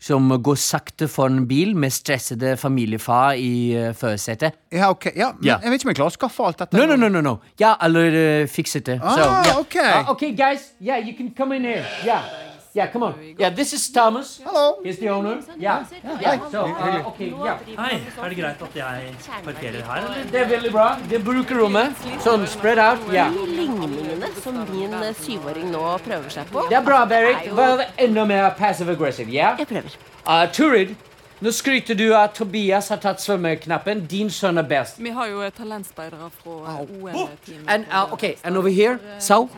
som 0.00 0.30
går 0.42 0.54
sakte 0.54 1.08
for 1.10 1.26
en 1.26 1.42
bil 1.50 1.74
med 1.76 1.90
stressede 1.92 2.56
familiefar 2.56 3.34
i 3.36 3.74
uh, 3.76 3.90
førersetet. 3.94 4.54
Ja, 4.72 4.90
ok. 4.90 5.10
Ja, 5.16 5.32
men 5.34 5.44
Ja. 5.44 5.58
Jeg 5.62 5.70
vet 5.70 5.80
ikke 5.80 5.88
om 5.88 5.92
jeg 5.92 6.00
klarer 6.00 6.14
å 6.14 6.18
skaffe 6.18 6.46
alt 6.46 6.58
dette. 6.62 6.78
No, 6.78 6.86
no, 6.86 6.96
no, 6.96 7.08
no, 7.08 7.20
no. 7.20 7.38
Jeg 7.58 7.68
har 7.68 7.76
allerede 7.80 8.48
fikset 8.48 8.86
det. 8.86 9.00
Ah, 9.02 9.16
so, 9.16 9.22
yeah. 9.22 9.58
okay. 9.58 9.90
Uh, 10.00 10.10
ok, 10.14 10.30
guys. 10.38 10.72
Yeah, 10.80 10.98
you 10.98 11.16
can 11.18 11.34
come 11.34 11.52
in 11.56 11.64
here. 11.64 11.84
Yeah. 12.06 12.47
Yeah, 12.74 12.92
come 12.92 13.02
on. 13.02 13.14
Yeah, 13.38 13.50
this 13.50 13.72
is 13.72 13.88
Thomas. 13.90 14.40
Hello. 14.44 14.80
He's 14.84 14.98
the 14.98 15.08
owner. 15.08 15.40
Yeah. 15.56 15.86
yeah. 16.20 16.48
So, 16.50 16.66
uh, 16.66 17.08
okay, 17.08 17.30
yeah. 17.30 17.58
Hei, 17.78 17.96
er 18.22 18.28
det 18.28 18.36
greit 18.36 18.62
at 18.62 18.76
jeg 18.76 19.14
parkerer 19.44 19.82
her, 19.82 20.04
eller? 20.04 20.30
Det 20.32 20.40
er 20.40 20.48
veldig 20.52 20.72
bra. 20.72 20.86
Det 21.10 21.22
bruker 21.24 21.62
rommet. 21.62 21.96
Sånn, 22.24 22.46
spread 22.46 22.78
out. 22.78 23.08
Yeah. 23.12 23.32
De 23.32 23.46
ligningene 23.48 24.30
som 24.42 24.60
min 24.68 24.94
eh, 25.00 25.16
syvåring 25.24 25.72
nå 25.72 25.82
prøver 26.04 26.28
seg 26.36 26.52
på. 26.52 26.68
Det 26.68 26.76
er 26.76 26.84
bra, 26.84 27.02
Berit. 27.08 27.48
er 27.48 27.56
Vær 27.58 27.84
enda 28.04 28.28
mer 28.28 28.50
passive-aggressive, 28.60 29.32
ja? 29.32 29.54
Jeg 29.58 29.70
prøver. 29.72 29.96
Uh, 30.28 30.44
Turid, 30.52 30.96
nå 31.40 31.52
skryter 31.54 31.94
du 31.94 32.08
at 32.18 32.34
Tobias 32.34 32.88
har 32.92 32.98
tatt 32.98 33.22
svømmeknappen. 33.22 34.00
Din 34.10 34.28
sønn 34.30 34.58
er 34.58 34.66
best. 34.66 34.98
Vi 34.98 35.12
har 35.14 35.28
jo 35.30 35.44
talentspeidere 35.56 36.30
fra 36.42 36.80
OL-teamet. 36.82 37.68
And, 37.68 37.86
uh, 37.92 38.12
okay, 38.12 38.34
and 38.44 38.56
over 38.58 38.68
here, 38.68 38.98
Sau, 39.22 39.48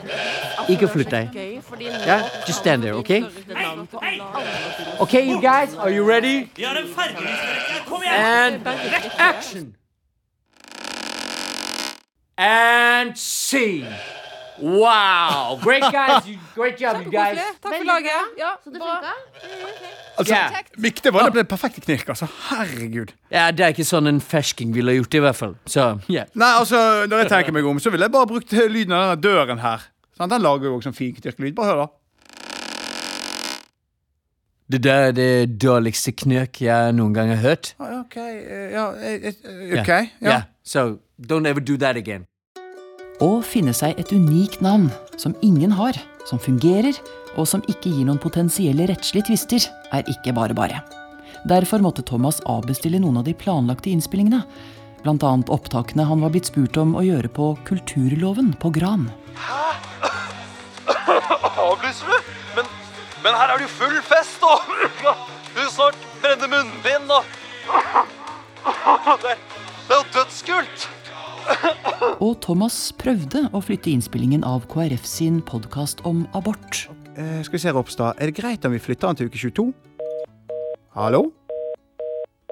ikke 0.68 0.88
flytt 0.92 1.10
deg. 1.10 1.32
Yeah, 1.80 2.28
just 2.46 2.60
stand 2.60 2.82
there, 2.82 2.94
okay? 2.94 3.24
Okay, 5.00 5.28
you 5.28 5.40
guys, 5.40 5.74
are 5.74 5.90
you 5.90 6.04
ready? 6.04 6.50
And 8.06 8.66
action. 9.18 9.74
And 12.36 13.16
scene. 13.16 13.86
Wow, 14.60 15.58
great 15.62 15.80
guys, 15.80 16.26
you, 16.28 16.36
great 16.54 16.76
job, 16.78 17.02
you 17.02 17.10
guys. 17.10 17.38
Takk 17.62 17.78
for 17.78 17.84
laget. 17.84 18.12
Ja, 18.36 18.50
Så 18.64 18.70
det 18.70 18.78
bra. 18.78 19.00
Altså, 20.18 20.34
Ja. 20.34 20.50
Viktig 20.76 21.12
var 21.12 21.24
det 21.24 21.32
ble 21.32 21.44
perfekte 21.44 21.80
knirk, 21.80 22.08
altså. 22.08 22.26
Herregud. 22.50 23.14
Ja, 23.32 23.50
det 23.50 23.64
er 23.64 23.72
ikke 23.72 23.86
sånn 23.88 24.06
en 24.10 24.20
fersking 24.20 24.74
ville 24.74 24.92
gjort 24.98 25.14
i 25.16 25.22
hvert 25.24 25.36
fall. 25.36 25.54
Så, 25.66 25.86
yeah. 26.12 26.26
Nei, 26.34 26.50
altså, 26.58 27.06
når 27.08 27.22
jeg 27.24 27.28
tenker 27.32 27.52
meg 27.56 27.64
om, 27.64 27.80
så 27.80 27.90
ville 27.90 28.04
jeg 28.04 28.12
bare 28.12 28.26
brukt 28.28 28.52
lyden 28.52 28.92
av 28.92 29.06
denne 29.06 29.22
døren 29.24 29.58
her. 29.64 29.88
Sant? 30.20 30.28
Den 30.34 30.42
lager 30.44 30.68
jo 30.68 30.76
også 30.76 30.90
sånn 30.90 30.96
fin 30.98 31.14
knirkelyd. 31.16 31.54
Bare 31.56 31.72
hør, 31.72 31.86
da. 31.86 31.88
Det 34.70 34.78
der 34.84 35.08
er 35.08 35.14
det 35.16 35.30
dårligste 35.58 36.12
knøk 36.14 36.60
jeg 36.62 36.92
noen 36.94 37.14
gang 37.16 37.32
har 37.32 37.40
hørt. 37.42 37.72
Ah, 37.80 37.88
ja, 37.96 38.00
OK. 38.04 38.16
eh, 38.20 38.66
Ja, 38.70 38.84
eh, 38.94 39.32
eh, 39.32 39.72
Ja. 39.72 39.80
OK. 39.82 39.88
Ja. 40.20 40.28
Yeah, 40.28 40.42
so 40.62 40.98
don't 41.18 41.48
ever 41.48 41.60
do 41.60 41.76
that 41.78 41.96
again. 41.96 42.26
Å 43.20 43.42
finne 43.42 43.72
seg 43.74 43.98
et 43.98 44.12
unikt 44.12 44.60
navn 44.62 44.90
som 45.16 45.34
ingen 45.42 45.72
har, 45.72 45.96
som 46.28 46.38
fungerer, 46.38 46.94
og 47.36 47.46
som 47.48 47.62
ikke 47.68 47.90
gir 47.90 48.06
noen 48.06 48.18
potensielle 48.20 48.86
rettslige 48.88 49.26
tvister, 49.26 49.66
er 49.92 50.02
ikke 50.08 50.32
bare 50.36 50.54
bare. 50.54 50.80
Derfor 51.48 51.80
måtte 51.82 52.04
Thomas 52.06 52.40
avbestille 52.46 53.00
noen 53.00 53.18
av 53.18 53.24
de 53.24 53.34
planlagte 53.34 53.90
innspillingene. 53.90 54.44
Blant 55.02 55.22
annet 55.24 55.48
opptakene 55.50 56.04
han 56.04 56.20
var 56.20 56.30
blitt 56.30 56.46
spurt 56.52 56.76
om 56.76 56.94
å 56.94 57.02
gjøre 57.04 57.28
på 57.32 57.56
Kulturloven 57.64 58.54
på 58.60 58.70
Gran. 58.72 59.10
Avlyser 61.68 62.06
du? 62.10 62.30
Men, 62.56 62.70
men 63.24 63.36
her 63.36 63.52
er 63.52 63.60
det 63.60 63.68
jo 63.68 63.72
full 63.80 63.98
fest, 64.06 64.42
og 64.42 64.58
Du 65.56 65.64
snart 65.72 65.98
brenner 66.22 66.50
munnbind, 66.52 67.10
og 67.10 67.24
Det, 69.24 69.34
det 69.88 69.94
er 69.94 69.98
jo 69.98 70.06
dødskult! 70.14 70.88
Og 72.20 72.36
Thomas 72.44 72.76
prøvde 73.00 73.46
å 73.56 73.62
flytte 73.64 73.90
innspillingen 73.90 74.44
av 74.46 74.66
KrF 74.70 75.06
sin 75.08 75.40
podkast 75.42 76.02
om 76.08 76.26
abort. 76.36 76.84
Eh, 77.16 77.40
skal 77.46 77.56
vi 77.56 77.62
se, 77.62 77.72
Ropstad. 77.74 78.20
Er 78.20 78.30
det 78.30 78.36
greit 78.38 78.64
om 78.68 78.74
vi 78.76 78.82
flytter 78.82 79.08
den 79.08 79.18
til 79.18 79.30
uke 79.30 79.40
22? 79.40 79.66
Hallo? 80.94 81.30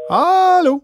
Hallo? 0.08 0.78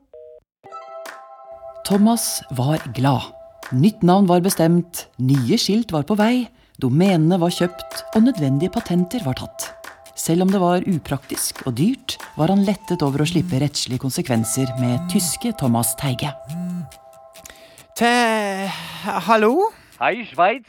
Thomas 1.84 2.42
var 2.56 2.84
glad. 2.96 3.32
Nytt 3.72 4.04
navn 4.04 4.28
var 4.28 4.44
bestemt, 4.44 5.06
nye 5.18 5.56
skilt 5.60 5.92
var 5.92 6.04
på 6.08 6.16
vei, 6.20 6.44
domenene 6.82 7.38
var 7.40 7.52
kjøpt, 7.54 8.00
og 8.16 8.26
nødvendige 8.26 8.72
patenter 8.74 9.22
var 9.26 9.38
tatt. 9.38 9.70
Selv 10.18 10.44
om 10.44 10.50
det 10.50 10.60
var 10.62 10.86
upraktisk 10.86 11.64
og 11.66 11.76
dyrt, 11.78 12.16
var 12.38 12.50
han 12.50 12.64
lettet 12.66 13.02
over 13.02 13.22
å 13.22 13.28
slippe 13.28 13.58
rettslige 13.62 14.02
konsekvenser 14.02 14.70
med 14.80 15.02
tyske 15.12 15.54
Thomas 15.58 15.94
Teige. 15.98 16.30
Te... 17.98 18.10
Hallo? 19.28 19.70
Hei, 20.00 20.24
Schweiz. 20.26 20.66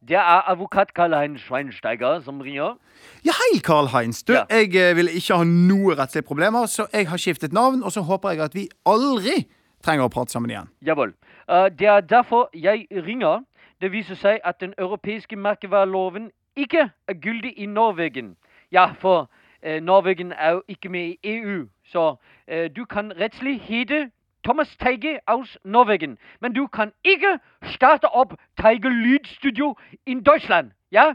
Det 0.00 0.16
er 0.16 0.48
advokat 0.48 0.94
Karl-Heinz 0.96 1.44
Schweinsteiger 1.44 2.22
som 2.24 2.40
ringer. 2.40 2.78
Ja, 3.24 3.32
hei, 3.36 3.60
Karl-Heinz. 3.64 4.22
Du, 4.24 4.32
Jeg 4.32 4.72
eh, 4.76 4.94
vil 4.96 5.12
ikke 5.12 5.36
ha 5.36 5.44
noe 5.44 5.96
rettslige 5.96 6.24
problemer, 6.28 6.68
så 6.72 6.88
jeg 6.92 7.08
har 7.08 7.20
skiftet 7.20 7.52
navn, 7.56 7.84
og 7.84 7.92
så 7.92 8.04
håper 8.04 8.32
jeg 8.34 8.44
at 8.48 8.56
vi 8.56 8.66
aldri 8.88 9.42
trenger 9.84 10.08
å 10.08 10.12
prate 10.12 10.32
sammen 10.32 10.52
igjen. 10.52 10.72
Jawohl. 10.84 11.12
Eh, 11.50 11.70
det 11.78 11.86
er 11.86 12.00
derfor 12.00 12.50
jeg 12.54 12.86
ringer. 12.90 13.40
Det 13.80 13.92
viser 13.92 14.14
seg 14.14 14.40
at 14.44 14.60
den 14.60 14.74
europeiske 14.78 15.36
merkevareloven 15.36 16.30
ikke 16.56 16.90
er 17.08 17.14
gyldig 17.14 17.52
i 17.56 17.66
Norwegen. 17.66 18.36
Ja, 18.72 18.86
for 18.92 19.30
eh, 19.62 19.82
Norwegen 19.82 20.32
er 20.32 20.50
jo 20.50 20.62
ikke 20.68 20.88
med 20.88 21.00
i 21.00 21.18
EU, 21.24 21.66
så 21.84 22.14
eh, 22.48 22.70
du 22.76 22.84
kan 22.84 23.12
rettslig 23.20 23.60
hete 23.60 24.10
Thomas 24.44 24.76
Teige 24.76 25.18
aus 25.26 25.58
Norwegen. 25.64 26.18
Men 26.40 26.52
du 26.52 26.66
kan 26.66 26.92
ikke 27.04 27.38
starte 27.62 28.08
opp 28.08 28.34
Teige 28.60 28.88
Lydstudio 28.88 29.76
in 30.06 30.22
Deutschland. 30.22 30.70
Ja? 30.92 31.14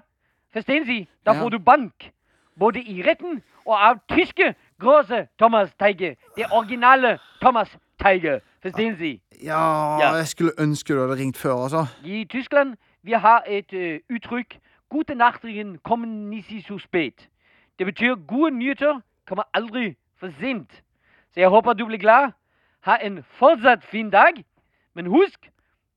Forstår 0.54 0.86
Sie? 0.86 1.08
Da 1.26 1.34
Ja. 1.34 1.42
får 1.42 1.50
du 1.50 1.60
bank. 1.60 2.12
Både 2.60 2.82
i 2.82 3.04
retten 3.08 3.44
og 3.66 3.90
av 3.90 3.96
tyske 4.10 4.56
große 4.82 5.28
Thomas 5.40 5.74
Teige. 5.80 6.16
Det 6.38 6.46
originale 6.52 7.20
Thomas 7.42 7.78
Teige. 8.00 8.42
Sie? 8.74 9.22
Ja, 9.44 9.98
Ja. 10.00 10.14
jeg 10.16 10.28
skulle 10.28 10.52
ønske 10.60 10.94
du 10.94 11.00
hadde 11.02 11.16
ringt 11.22 11.38
før, 11.38 11.54
altså. 11.64 11.86
I 12.06 12.26
Tyskland 12.30 12.78
vi 13.04 13.12
har 13.12 13.44
et 13.48 13.74
uh, 13.74 14.16
uttrykk 14.16 14.60
'Gute 14.90 15.16
Nachtrigen 15.16 15.78
kommen 15.78 16.30
nisi 16.30 16.60
spät'. 16.60 17.28
Det 17.80 17.86
betyr 17.86 18.16
'gode 18.16 18.52
nyheter 18.58 19.00
kommer 19.28 19.44
aldri 19.54 19.96
for 20.20 20.28
sent'. 20.28 20.82
Så 21.34 21.40
jeg 21.40 21.50
håper 21.50 21.74
du 21.74 21.86
blir 21.86 21.98
glad. 21.98 22.32
Ha 22.82 22.96
en 23.02 23.24
fortsatt 23.24 23.84
fin 23.84 24.10
dag. 24.10 24.34
Men 24.94 25.06
husk, 25.06 25.40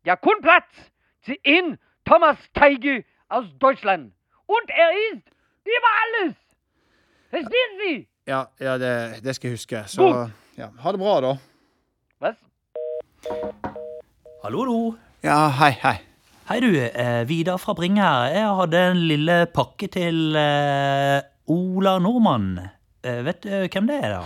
det 0.05 0.11
er 0.11 0.15
kun 0.15 0.43
plass 0.43 0.91
til 1.25 1.37
én 1.49 1.77
Thomas 2.07 2.39
Teige 2.55 3.05
aus 3.31 3.47
Deutschland. 3.61 4.13
Und 4.49 4.69
er 4.69 4.91
ist 5.13 5.27
über 5.67 5.91
alles. 6.03 6.37
Verstehen 7.31 7.73
Sie? 7.81 8.09
Ja, 8.27 8.43
ja 8.61 8.79
det, 8.79 9.25
det 9.25 9.35
skal 9.35 9.49
jeg 9.49 9.53
huske. 9.53 9.83
Så 9.87 10.31
ja, 10.59 10.69
ha 10.79 10.93
det 10.93 10.99
bra, 11.01 11.21
da. 11.21 11.37
Hva? 12.19 12.33
Hallo, 13.27 14.61
hallo. 14.63 14.95
Ja, 15.25 15.49
hei, 15.59 15.73
hei. 15.83 15.97
Hei 16.49 16.61
du, 16.63 16.71
eh, 16.79 17.25
Vidar 17.29 17.59
fra 17.59 17.75
Bring 17.75 17.99
her. 18.01 18.29
Jeg 18.33 18.53
hadde 18.61 18.83
en 18.93 19.01
lille 19.11 19.39
pakke 19.53 19.89
til 19.93 20.37
eh, 20.39 21.19
Ola 21.51 21.97
Nordmann. 22.01 22.53
Eh, 23.03 23.21
vet 23.27 23.43
du 23.43 23.51
hvem 23.67 23.89
det 23.91 23.99
er, 24.05 24.15
da? 24.15 24.23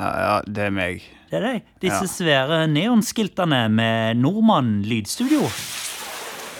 Ja, 0.00 0.10
ja, 0.24 0.34
det 0.46 0.66
er 0.66 0.74
meg. 0.74 1.06
Det 1.30 1.38
er 1.38 1.46
deg. 1.46 1.62
Disse 1.80 2.02
Ja. 2.04 2.10
svære 2.10 2.60
neonskiltene 2.72 3.62
med 3.70 4.18
Nordmann 4.18 4.80
lydstudio. 4.82 5.46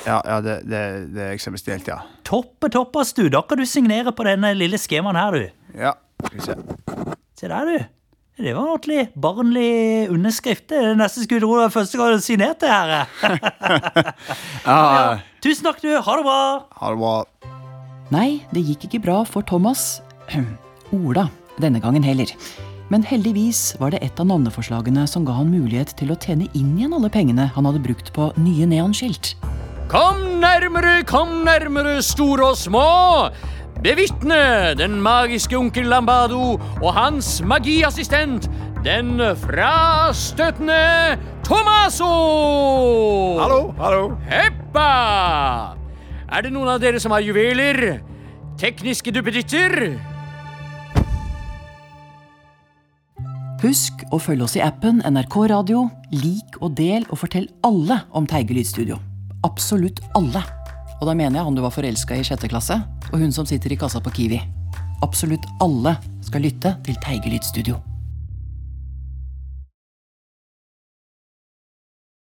Ja, 0.07 0.21
ja 0.25 0.41
det, 0.41 0.61
det, 0.71 0.81
det 1.15 1.23
er 1.27 1.33
jeg 1.35 1.43
som 1.43 1.53
har 1.53 1.59
bestilt, 1.59 1.89
ja. 1.91 1.99
Toppe 2.25 2.71
toppas, 2.73 3.13
du. 3.13 3.27
Da 3.29 3.43
kan 3.43 3.59
du 3.59 3.67
signere 3.69 4.13
på 4.17 4.25
denne 4.25 4.55
lille 4.57 4.79
skjemaen 4.81 5.19
her, 5.19 5.35
du. 5.37 5.81
Ja, 5.83 5.97
skal 6.25 6.39
vi 6.39 6.47
se. 6.47 6.57
Se 7.43 7.51
der, 7.51 7.67
du. 7.75 7.91
Det 8.39 8.55
var 8.55 8.63
en 8.63 8.69
ordentlig 8.73 9.03
barnlig 9.21 10.09
underskrift. 10.13 10.69
Det 10.71 10.79
er 10.81 10.95
nesten 10.97 11.27
skulle 11.27 11.43
tro 11.43 11.57
det 11.59 11.65
var 11.67 11.75
første 11.75 11.99
gang 12.01 12.15
du 12.17 12.25
signerte 12.25 12.71
her. 12.71 13.07
Ja, 14.65 15.19
Tusen 15.45 15.67
takk, 15.67 15.81
du. 15.83 15.91
Ha 15.97 16.17
det 16.17 16.25
bra. 16.25 16.41
ha 16.81 16.91
det 16.95 17.01
bra. 17.01 17.15
Nei, 18.11 18.41
det 18.55 18.65
gikk 18.67 18.89
ikke 18.89 19.03
bra 19.05 19.21
for 19.29 19.45
Thomas. 19.47 20.01
Ola 20.97 21.29
denne 21.61 21.81
gangen 21.85 22.03
heller. 22.07 22.33
Men 22.91 23.05
heldigvis 23.07 23.77
var 23.79 23.93
det 23.95 24.01
et 24.03 24.19
av 24.19 24.27
navneforslagene 24.27 25.05
som 25.07 25.27
ga 25.29 25.37
han 25.37 25.53
mulighet 25.53 25.93
til 26.01 26.11
å 26.11 26.17
tjene 26.19 26.49
inn 26.59 26.73
igjen 26.79 26.97
alle 26.97 27.11
pengene 27.13 27.47
han 27.55 27.69
hadde 27.69 27.83
brukt 27.85 28.09
på 28.17 28.31
nye 28.41 28.67
neonskilt. 28.67 29.35
Kom 29.91 30.19
nærmere, 30.43 31.01
kom 31.07 31.43
nærmere, 31.47 31.99
store 32.03 32.51
og 32.53 32.59
små. 32.59 32.87
Bevitne 33.81 34.75
den 34.77 34.99
magiske 35.01 35.57
onkel 35.57 35.87
Lambado 35.89 36.59
og 36.83 36.91
hans 36.93 37.39
magiassistent, 37.41 38.45
den 38.85 39.17
frastøtende 39.41 41.17
Tomaso! 41.47 42.11
Hallo, 43.41 43.73
hallo. 43.81 44.03
Heppa! 44.29 44.85
Er 46.29 46.45
det 46.45 46.53
noen 46.53 46.75
av 46.75 46.85
dere 46.85 47.01
som 47.01 47.17
har 47.17 47.25
juveler? 47.25 48.03
Tekniske 48.61 49.17
duppeditter? 49.17 49.97
Husk 53.65 54.05
å 54.13 54.21
følge 54.21 54.45
oss 54.45 54.61
i 54.61 54.65
appen 54.65 55.01
NRK 55.09 55.41
Radio. 55.57 55.89
Lik 56.13 56.61
og 56.61 56.77
del 56.77 57.09
og 57.09 57.25
fortell 57.25 57.49
alle 57.65 58.03
om 58.13 58.29
Teige 58.29 58.61
lydstudio. 58.61 59.01
Absolutt 59.49 60.05
alle. 60.13 60.45
Og 61.01 61.09
da 61.09 61.17
mener 61.17 61.41
jeg 61.41 61.49
han 61.49 61.57
du 61.57 61.63
var 61.65 61.73
forelska 61.73 62.17
i 62.17 62.25
sjette 62.27 62.51
klasse, 62.53 62.77
og 63.11 63.21
hun 63.23 63.33
som 63.33 63.49
sitter 63.49 63.73
i 63.73 63.81
kassa 63.81 64.03
på 64.05 64.13
Kiwi. 64.17 64.41
Absolutt 65.05 65.49
alle 65.65 65.97
skal 66.27 66.45
lytte 66.45 66.77
til 66.85 67.01
Teige 67.01 67.33
lydstudio. 67.33 67.81